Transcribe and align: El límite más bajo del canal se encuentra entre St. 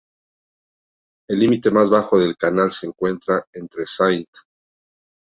El 1.29 1.37
límite 1.37 1.69
más 1.69 1.87
bajo 1.91 2.17
del 2.17 2.35
canal 2.35 2.71
se 2.71 2.87
encuentra 2.87 3.45
entre 3.53 3.83
St. 3.83 4.27